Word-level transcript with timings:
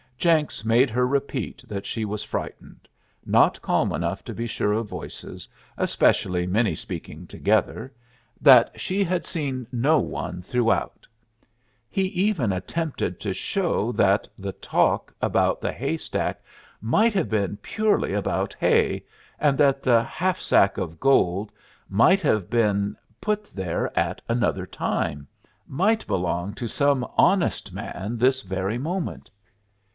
Jenks 0.17 0.63
made 0.65 0.91
her 0.91 1.05
repeat 1.07 1.63
that 1.67 1.85
she 1.85 2.05
was 2.05 2.23
frightened; 2.23 2.87
not 3.25 3.61
calm 3.61 3.91
enough 3.91 4.23
to 4.25 4.33
be 4.35 4.45
sure 4.45 4.71
of 4.73 4.87
voices, 4.87 5.47
especially 5.77 6.45
many 6.45 6.73
speaking 6.75 7.25
together; 7.25 7.91
that 8.39 8.79
she 8.79 9.03
had 9.03 9.25
seen 9.27 9.65
no 9.71 9.99
one 9.99 10.41
throughout. 10.41 11.07
He 11.89 12.05
even 12.09 12.51
attempted 12.51 13.19
to 13.19 13.33
show 13.33 13.91
that 13.91 14.27
the 14.37 14.51
talk 14.53 15.13
about 15.21 15.61
the 15.61 15.71
hay 15.71 15.97
stack 15.97 16.43
might 16.81 17.13
have 17.13 17.29
been 17.29 17.57
purely 17.57 18.13
about 18.13 18.55
hay, 18.59 19.03
and 19.39 19.55
that 19.57 19.81
the 19.83 20.03
half 20.03 20.39
sack 20.39 20.77
of 20.77 20.99
gold 20.99 21.51
might 21.89 22.21
have 22.21 22.49
been 22.49 22.95
put 23.21 23.45
there 23.55 23.95
at 23.97 24.21
another 24.29 24.65
time 24.65 25.27
might 25.67 26.05
belong 26.07 26.53
to 26.55 26.67
some 26.67 27.03
honest 27.17 27.71
man 27.71 28.17
this 28.17 28.41
very 28.41 28.79
moment. 28.79 29.29